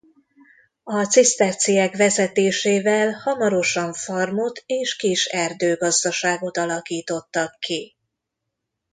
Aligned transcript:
A 0.83 1.03
ciszterciek 1.03 1.95
vezetésével 1.97 3.11
hamarosan 3.11 3.93
farmot 3.93 4.63
és 4.65 4.95
kis 4.95 5.25
erdőgazdaságot 5.25 6.57
alakítottak 6.57 7.59
ki. 7.59 7.95